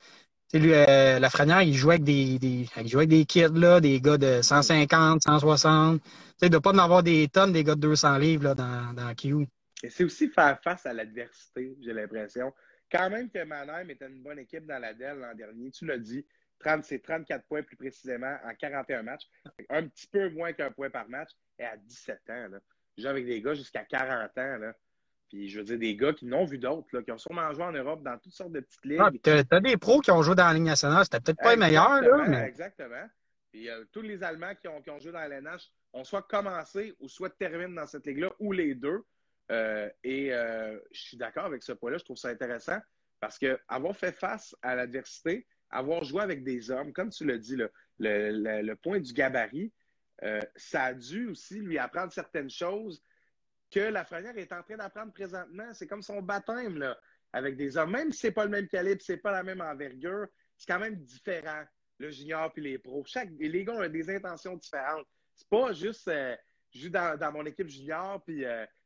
[0.50, 3.54] Tu sais, lui, euh, Lafrenière, il jouait avec des, des, il jouait avec des kids,
[3.54, 6.02] là, des gars de 150, 160.
[6.02, 6.10] Tu
[6.40, 9.14] sais, de pas en avoir des tonnes, des gars de 200 livres, là, dans, dans
[9.14, 9.46] Q.
[9.84, 12.54] Et c'est aussi faire face à l'adversité, j'ai l'impression.
[12.90, 15.98] Quand même que Mannheim était une bonne équipe dans la DEL l'an dernier, tu l'as
[15.98, 16.24] dit,
[16.82, 19.28] c'est 34 points plus précisément en 41 matchs.
[19.68, 21.32] Un petit peu moins qu'un point par match.
[21.58, 22.58] Et à 17 ans, là,
[22.96, 24.56] joue avec des gars jusqu'à 40 ans.
[24.56, 24.72] Là.
[25.28, 27.72] Puis je veux dire, des gars qui n'ont vu d'autres, qui ont sûrement joué en
[27.72, 29.00] Europe dans toutes sortes de petites ligues.
[29.00, 31.50] Ah, tu as, des pros qui ont joué dans la Ligue nationale, c'était peut-être pas
[31.50, 32.00] les meilleurs.
[32.00, 32.48] Là, mais...
[32.48, 33.06] Exactement.
[33.52, 36.22] Puis euh, tous les Allemands qui ont, qui ont joué dans la LNH ont soit
[36.22, 39.04] commencé ou soit terminé dans cette ligue-là, ou les deux.
[39.50, 41.98] Euh, et euh, je suis d'accord avec ce point-là.
[41.98, 42.78] Je trouve ça intéressant
[43.20, 47.56] parce qu'avoir fait face à l'adversité, avoir joué avec des hommes, comme tu l'as dit,
[47.98, 49.72] le, point du gabarit,
[50.22, 53.02] euh, ça a dû aussi lui apprendre certaines choses
[53.70, 55.72] que la frenière est en train d'apprendre présentement.
[55.72, 56.98] C'est comme son baptême là,
[57.32, 57.92] avec des hommes.
[57.92, 60.26] Même si ce n'est pas le même calibre, ce n'est pas la même envergure,
[60.56, 61.64] c'est quand même différent,
[61.98, 63.02] le junior puis les pros.
[63.06, 65.06] Chaque, les gars ont des intentions différentes.
[65.34, 66.08] C'est pas juste
[66.70, 68.44] je joue dans, mon équipe junior, puis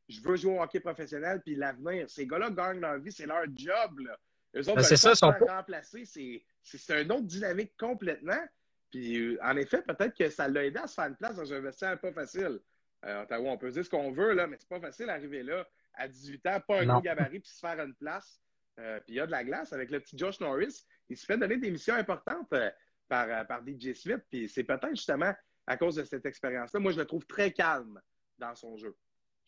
[0.09, 2.09] je veux jouer au hockey professionnel, puis l'avenir.
[2.09, 3.99] Ces gars-là gagnent leur vie, c'est leur job.
[3.99, 4.19] Là.
[4.55, 6.03] Eux autres, ben, c'est ça, sont remplacer.
[6.05, 8.43] C'est une autre dynamique complètement.
[8.89, 11.53] Puis, euh, en effet, peut-être que ça l'a aidé à se faire une place dans
[11.53, 12.59] un vestiaire pas facile.
[13.05, 15.67] Euh, Ottawa, on peut dire ce qu'on veut, là, mais c'est pas facile d'arriver là
[15.93, 18.41] à 18 ans, pas un gros gabarit, puis se faire une place.
[18.79, 20.85] Euh, puis il y a de la glace avec le petit Josh Norris.
[21.09, 22.71] Il se fait donner des missions importantes euh,
[23.07, 24.21] par, par DJ Smith.
[24.29, 25.33] Puis c'est peut-être justement
[25.67, 26.79] à cause de cette expérience-là.
[26.79, 28.01] Moi, je le trouve très calme
[28.37, 28.95] dans son jeu.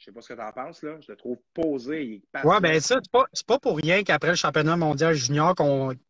[0.02, 0.96] Je sais pas ce que tu en penses, là.
[1.00, 2.24] Je le trouve posé.
[2.44, 5.64] Oui, bien ça, c'est pas, pas pour rien qu'après le championnat mondial junior, qu'il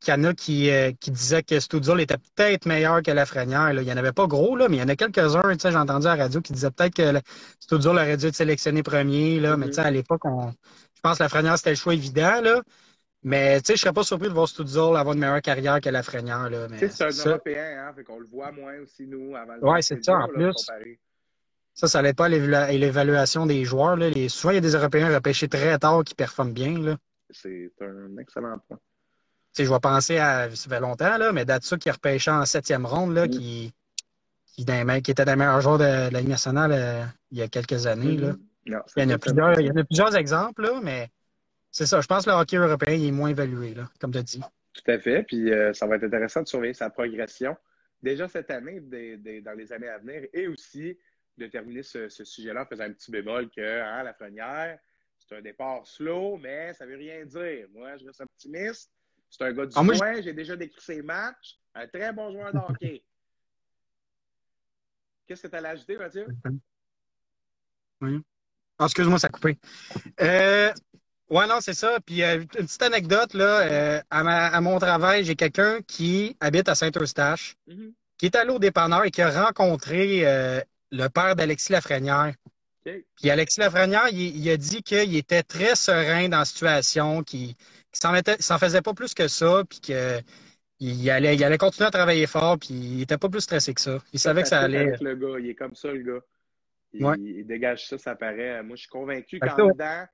[0.07, 3.73] y en a qui, euh, qui disaient que Stoudzol était peut-être meilleur que Lafrenière.
[3.73, 6.07] Il n'y en avait pas gros, là, mais il y en a quelques-uns, j'ai entendu
[6.07, 7.19] à la radio qui disaient peut-être que
[7.59, 9.81] Stoudzol aurait dû être sélectionné premier, là, mais mm-hmm.
[9.81, 10.51] à l'époque, on...
[10.51, 12.61] je pense que Lafrenière, c'était le choix évident, là.
[13.23, 15.89] Mais tu sais, je serais pas surpris de voir Stoudzol avoir une meilleure carrière que
[15.89, 16.49] Lafrenière.
[16.79, 20.01] C'est un Européen, hein, fait qu'on le voit moins aussi, nous, avant le Oui, c'est
[20.01, 20.55] ça, en plus.
[21.73, 23.95] Ça, ça n'aide pas à l'évaluation des joueurs.
[23.95, 24.09] Là.
[24.09, 24.29] Les...
[24.29, 26.97] Souvent, il y a des Européens repêchés très tard qui performent bien.
[27.29, 28.77] C'est un excellent point.
[29.57, 30.53] je vais penser à.
[30.53, 33.29] Ça fait longtemps, là, mais Datsu qui a repêché en septième ronde, là, mm.
[33.29, 33.73] qui,
[34.45, 37.87] qui, qui, était un meilleur joueur de, la Ligue nationale euh, il y a quelques
[37.87, 38.17] années.
[38.17, 38.33] Là.
[38.65, 38.81] Mm-hmm.
[38.97, 41.09] il, y en a plusieurs, il y en a plusieurs exemples, là, mais
[41.71, 42.01] c'est ça.
[42.01, 44.41] Je pense que le hockey européen est moins évalué, là, comme tu as dit.
[44.73, 45.23] Tout à fait.
[45.23, 47.55] Puis euh, ça va être intéressant de surveiller sa progression
[48.01, 50.97] déjà cette année, dans les années à venir, et aussi
[51.37, 54.79] de terminer ce, sujet-là en faisant un petit bémol que hein, la Frenière,
[55.17, 57.67] c'est un départ slow, mais ça ne veut rien dire.
[57.73, 58.91] Moi, je reste optimiste.
[59.29, 61.57] C'est un gars du ah, J'ai déjà décrit ses matchs.
[61.73, 63.03] Un très bon joueur de hockey.
[65.25, 66.27] Qu'est-ce que tu as ajouter, Mathieu?
[68.01, 68.19] Oui.
[68.77, 69.57] Ah, excuse-moi, ça a coupé.
[70.19, 70.73] Euh,
[71.29, 71.99] ouais, non, c'est ça.
[72.05, 76.75] Puis euh, une petite anecdote, là, euh, à, mon travail, j'ai quelqu'un qui habite à
[76.75, 77.93] Saint-Eustache, mm-hmm.
[78.17, 80.25] qui est allé au dépanneur et qui a rencontré
[80.91, 82.33] le père d'Alexis Lafrenière.
[82.83, 88.21] Puis Alexis Lafrenière, il, a dit qu'il était très serein dans la situation, qu'il ne
[88.39, 92.57] s'en faisait pas plus que ça, puis qu'il allait, il allait continuer à travailler fort,
[92.57, 93.99] puis il n'était pas plus stressé que ça.
[94.13, 94.97] Il savait que ça allait.
[94.99, 95.39] le gars.
[95.39, 96.21] Il est comme ça, le gars.
[96.93, 98.63] Il, dégage ça, ça paraît.
[98.63, 100.05] Moi, je suis convaincu qu'en dedans,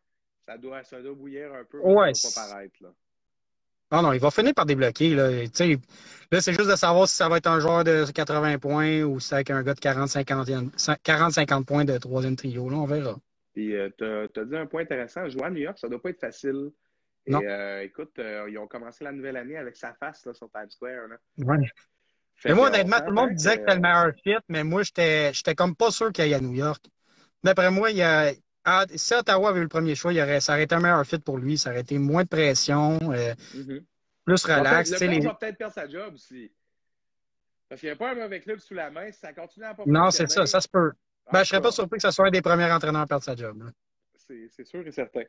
[0.46, 1.80] ça doit, ça doit bouillir un peu.
[1.80, 2.14] Ouais.
[2.14, 2.76] Ça va pas paraître.
[2.82, 2.90] Là.
[3.92, 5.16] Non, non, il va finir par débloquer.
[5.16, 9.04] Là, là c'est juste de savoir si ça va être un joueur de 80 points
[9.04, 12.70] ou si c'est avec un gars de 40-50 points de troisième trio.
[12.70, 13.16] Là, on verra.
[13.54, 15.28] Puis, euh, tu as, dit un point intéressant.
[15.30, 16.72] Jouer à New York, ça ne doit pas être facile.
[17.26, 20.50] Et, euh, écoute, euh, ils ont commencé la nouvelle année avec sa face là, sur
[20.52, 21.08] Times Square.
[21.08, 21.18] Là.
[21.40, 21.66] Ouais.
[22.46, 25.56] Mais moi, honnêtement, tout le monde disait que c'était le meilleur fit, mais moi, j'étais
[25.56, 26.86] comme pas sûr qu'il y ait à New York.
[27.44, 28.32] D'après moi, il y a,
[28.70, 31.06] ah, si Ottawa avait eu le premier choix, il aurait, ça aurait été un meilleur
[31.06, 31.58] fit pour lui.
[31.58, 33.82] Ça aurait été moins de pression, euh, mm-hmm.
[34.26, 34.92] plus relax.
[34.92, 35.20] Le les...
[35.22, 36.52] va peut-être perdre sa job aussi.
[37.70, 39.10] Parce qu'il n'y a pas un mauvais club sous la main.
[39.10, 40.46] Si ça continue à pas Non, c'est ça.
[40.46, 40.92] Ça se peut.
[41.32, 43.24] Ben, je ne serais pas surpris que ce soit un des premiers entraîneurs à perdre
[43.24, 43.72] sa job.
[44.18, 45.24] C'est sûr et certain.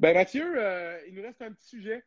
[0.00, 2.02] Ben, Mathieu, euh, il nous reste un petit sujet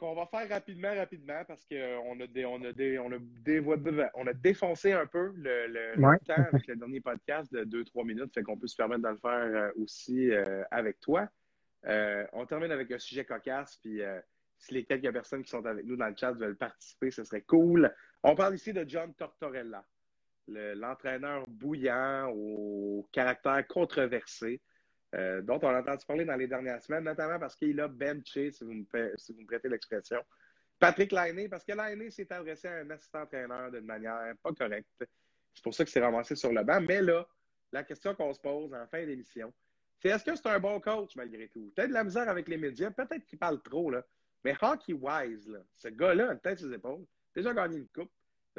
[0.00, 4.26] qu'on va faire rapidement, rapidement, parce qu'on a, des, on a, des, on a, on
[4.26, 8.56] a défoncé un peu le, temps avec le dernier podcast de 2-3 minutes, fait qu'on
[8.56, 11.28] peut se permettre de le faire euh, aussi euh, avec toi.
[11.84, 14.00] Euh, on termine avec un sujet cocasse, puis
[14.58, 17.42] si les quelques personnes qui sont avec nous dans le chat veulent participer, ce serait
[17.42, 17.94] cool.
[18.22, 19.84] On parle ici de John Tortorella,
[20.48, 24.62] l'entraîneur bouillant au caractère controversé.
[25.16, 28.52] Euh, dont on a entendu parler dans les dernières semaines, notamment parce qu'il a benché,
[28.52, 30.22] si vous me, prêtez l'expression,
[30.78, 34.88] Patrick Lainé, parce que Lainé s'est adressé à un assistant-entraîneur d'une manière pas correcte.
[35.52, 36.80] C'est pour ça qu'il s'est ramassé sur le banc.
[36.80, 37.26] Mais là,
[37.72, 39.52] la question qu'on se pose en fin d'émission,
[39.98, 41.72] c'est est-ce que c'est un bon coach malgré tout?
[41.74, 44.06] Peut-être de la misère avec les médias, peut-être qu'il parle trop, là.
[44.44, 48.12] Mais hockey-wise, ce gars-là, peut-être ses épaules, déjà gagné une coupe,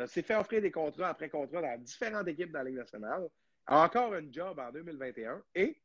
[0.06, 3.28] s'est fait offrir des contrats après contrats dans différentes équipes dans la Ligue nationale,
[3.66, 5.82] a encore un job en 2021 et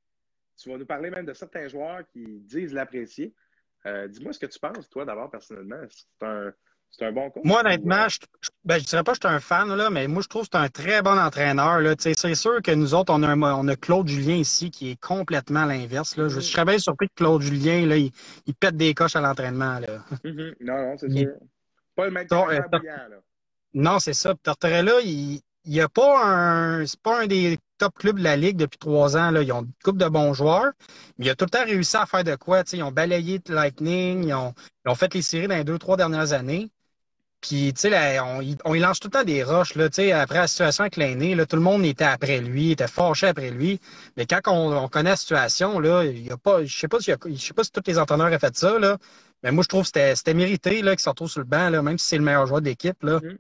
[0.57, 3.35] tu vas nous parler même de certains joueurs qui disent l'apprécier.
[3.87, 5.81] Euh, dis-moi ce que tu penses, toi, d'abord, personnellement.
[5.89, 6.53] C'est un,
[6.91, 7.45] c'est un bon coach?
[7.45, 10.23] Moi, honnêtement, je ne ben, dirais pas que je suis un fan, là, mais moi,
[10.23, 11.81] je trouve que c'est un très bon entraîneur.
[11.81, 11.95] Là.
[11.99, 15.67] C'est sûr que nous autres, on a, on a Claude Julien ici qui est complètement
[15.67, 16.17] l'inverse.
[16.17, 16.29] Là.
[16.29, 18.13] Je, serais bien surpris que Claude Julien, là, il,
[18.59, 19.79] pète des coches à l'entraînement.
[19.79, 20.55] Mm-hmm.
[20.61, 21.33] Non, non, c'est sûr.
[21.95, 23.21] Pas le même temps euh, là.
[23.73, 24.35] Non, c'est ça.
[24.43, 26.87] Tortorella, il, il n'y a pas un.
[26.87, 29.31] C'est pas un des top clubs de la Ligue depuis trois ans.
[29.31, 29.43] Là.
[29.43, 30.73] Ils ont une couple de bons joueurs,
[31.19, 32.63] mais il a tout le temps réussi à faire de quoi.
[32.73, 35.97] Ils ont balayé Lightning, ils ont, ils ont, fait les séries dans les deux, trois
[35.97, 36.71] dernières années.
[37.43, 39.75] Puis, tu sais, on, on, il lance tout le temps des roches.
[39.75, 39.89] Là,
[40.21, 43.79] après la situation avec l'aîné, tout le monde était après lui, était fâché après lui.
[44.17, 46.99] Mais quand on, on connaît la situation, là, il y a pas, je sais pas
[47.01, 48.97] si je sais pas si tous les entraîneurs ont fait ça, là,
[49.43, 51.99] mais moi, je trouve que c'était mérité qu'il se retrouve sur le banc, là, même
[51.99, 53.03] si c'est le meilleur joueur de l'équipe.
[53.03, 53.21] Là.
[53.21, 53.37] Mm-hmm.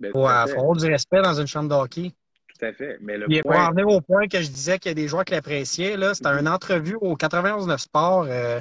[0.00, 2.12] Il faut, avoir du respect dans une chambre de hockey.
[2.58, 2.98] Tout à fait.
[3.00, 3.68] Mais le point...
[3.68, 6.28] En venir au point que je disais qu'il y a des joueurs qui l'appréciaient, c'était
[6.28, 8.60] une entrevue au 91-9 Sport euh,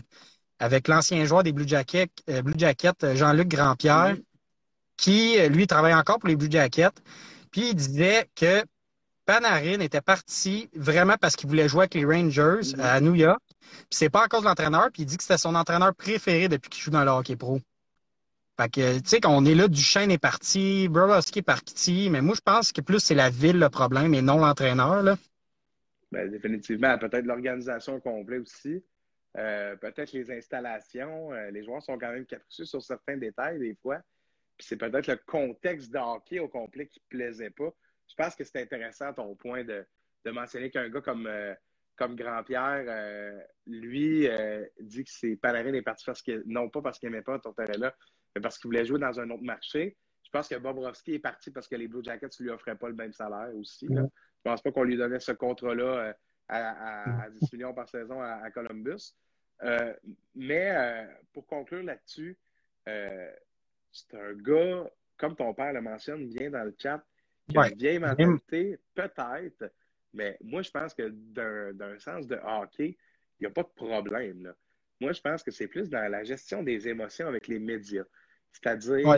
[0.60, 4.24] avec l'ancien joueur des Blue Jackets, euh, Blue Jackets euh, Jean-Luc Grandpierre, mm-hmm.
[4.98, 6.90] qui, lui, travaille encore pour les Blue Jackets.
[7.52, 8.64] Puis il disait que
[9.30, 12.80] Panarin était parti vraiment parce qu'il voulait jouer avec les Rangers Mhm.
[12.80, 13.40] à New York.
[13.48, 16.50] Puis c'est pas à cause de l'entraîneur, puis il dit que c'était son entraîneur préféré
[16.50, 17.60] depuis qu'il joue dans le hockey pro.
[18.60, 22.36] Fait que, tu sais, qu'on est là, Duchesne est parti, Brodowski est parti, mais moi,
[22.36, 25.16] je pense que plus c'est la ville le problème et non l'entraîneur, là.
[26.12, 28.84] Ben, définitivement, peut-être l'organisation complète aussi.
[29.38, 31.32] Euh, peut-être les installations.
[31.32, 34.02] Euh, les joueurs sont quand même capricieux sur certains détails des fois.
[34.58, 37.74] Puis c'est peut-être le contexte de hockey au complet qui ne plaisait pas.
[38.10, 39.86] Je pense que c'est intéressant ton point de,
[40.26, 41.54] de mentionner qu'un gars comme, euh,
[41.96, 42.84] comme Grand-Pierre,
[43.68, 44.28] lui,
[44.82, 47.96] dit que c'est Panarin est parti parce que, non pas parce qu'il n'aimait pas Tortorella,
[48.40, 49.98] mais parce qu'il voulait jouer dans un autre marché.
[50.24, 52.88] Je pense que Bobrovski est parti parce que les Blue Jackets ne lui offraient pas
[52.88, 53.88] le même salaire aussi.
[53.88, 54.04] là.
[54.04, 56.14] Je pense pas qu'on lui donnait ce contrat-là euh,
[56.48, 59.14] à, à- à 10 millions par saison à, à Columbus.
[59.64, 59.94] Euh,
[60.36, 62.38] mais euh, pour conclure là-dessus,
[62.88, 63.32] euh,
[63.92, 67.04] c'est un gars, comme ton père le mentionne bien dans le chat,
[67.50, 67.72] qui a Ouais.
[67.72, 69.74] une vieille mentalité, peut-être,
[70.14, 72.98] mais moi, je pense que d'un d'un sens de hockey,
[73.40, 74.44] il n'y a pas de problème.
[74.44, 74.56] là.
[75.02, 78.04] Moi, je pense que c'est plus dans la gestion des émotions avec les médias.
[78.52, 79.18] C'est-à-dire Ouais,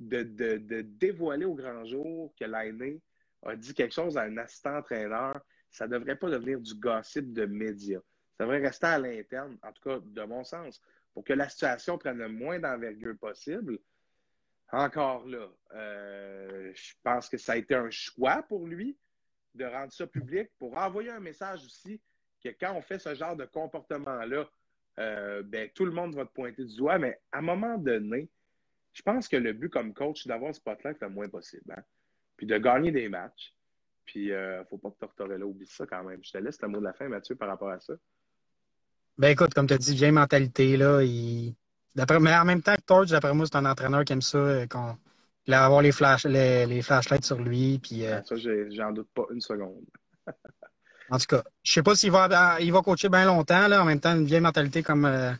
[0.00, 3.00] de, de- de dévoiler au grand jour que l'aîné
[3.44, 7.44] a dit quelque chose à un assistant-entraîneur, ça ne devrait pas devenir du gossip de
[7.46, 8.00] médias.
[8.38, 10.80] Ça devrait rester à l'interne, en tout cas de mon sens,
[11.14, 13.78] pour que la situation prenne le moins d'envergure possible.
[14.70, 18.96] Encore là, euh, je pense que ça a été un choix pour lui
[19.54, 22.00] de rendre ça public pour envoyer un message aussi
[22.42, 24.48] que quand on fait ce genre de comportement-là,
[24.98, 28.30] euh, ben, tout le monde va te pointer du doigt, mais à un moment donné,
[28.92, 31.72] je pense que le but comme coach, c'est d'avoir le spotlight le moins possible.
[31.76, 31.82] hein.
[32.36, 33.54] Puis de gagner des matchs.
[34.04, 36.18] Puis, il ne faut pas que Tortorella oublie ça quand même.
[36.24, 37.94] Je te laisse le mot de la fin, Mathieu, par rapport à ça.
[39.16, 41.02] Ben écoute, comme tu as dit, vieille mentalité, là.
[41.02, 41.54] Il...
[41.94, 44.66] Mais en même temps que Torch, d'après moi, c'est un entraîneur qui aime ça, euh,
[44.66, 44.96] qu'on...
[45.44, 46.24] qu'il a avoir les, flash...
[46.24, 46.66] les...
[46.66, 47.78] les flashlights sur lui.
[47.78, 49.84] Puis, euh, Ça, j'en doute pas une seconde.
[51.10, 53.82] En tout cas, je sais pas s'il va, il va coacher bien longtemps, là.
[53.82, 55.32] En même temps, une vieille mentalité comme, euh,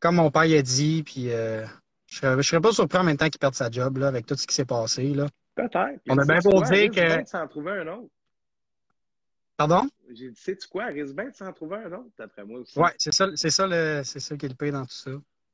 [0.00, 1.02] comme mon père il a dit.
[1.02, 1.66] Puis, euh,
[2.14, 4.24] je serais, je serais pas surpris en même temps qu'il perde sa job, là, avec
[4.26, 5.26] tout ce qui s'est passé, là.
[5.54, 6.00] Peut-être.
[6.08, 8.10] On a bien beau dire Risque que- bien de s'en trouver un autre.
[9.56, 9.82] Pardon?
[10.10, 10.86] J'ai dit, sais-tu quoi?
[10.86, 12.78] Risque bien de s'en trouver un autre, d'après moi aussi.
[12.78, 15.10] Ouais, c'est ça, c'est ça, le, c'est ça qui est le pire dans tout ça.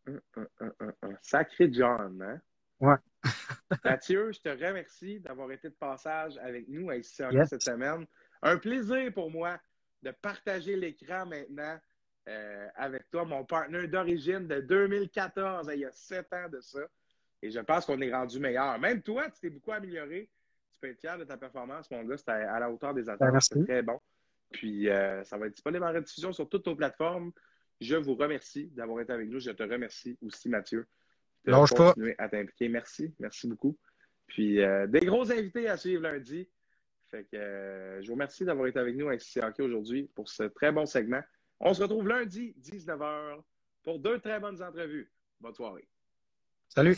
[0.07, 1.15] Un, un, un, un, un.
[1.23, 2.41] Sacré John, hein?
[2.81, 2.97] Ouais.
[3.85, 7.51] Mathieu, je te remercie d'avoir été de passage avec nous à ici Yes.
[7.51, 8.07] cette semaine.
[8.43, 9.59] Un plaisir pour moi
[10.03, 11.79] de partager l'écran maintenant
[12.31, 16.81] euh, avec toi, mon partenaire d'origine de 2014, il y a sept ans de ça.
[17.43, 18.79] Et je pense qu'on est rendu meilleur.
[18.79, 20.31] Même toi, tu t'es beaucoup amélioré.
[20.73, 22.17] Tu peux être fier de ta performance, mon gars.
[22.17, 23.35] C'était à la hauteur des attentes.
[23.41, 23.99] C'est très bon.
[24.51, 27.33] Puis euh, ça va être disponible en rediffusion sur toutes nos plateformes.
[27.81, 29.41] Je vous remercie d'avoir été avec nous.
[29.41, 30.87] Je te remercie aussi, Mathieu,
[31.45, 31.67] de pas.
[31.67, 32.69] continuer à t'impliquer.
[32.69, 33.15] Merci.
[33.19, 33.79] Merci beaucoup.
[34.27, 36.49] Puis euh, des gros invités à suivre lundi.
[37.11, 40.45] Fait que euh, je vous remercie d'avoir été avec nous à Hockey aujourd'hui pour ce
[40.45, 41.23] très bon segment.
[41.61, 43.43] On se retrouve lundi, 19h,
[43.83, 45.13] pour deux très bonnes entrevues.
[45.41, 45.87] Bonne soirée.
[46.69, 46.97] Salut!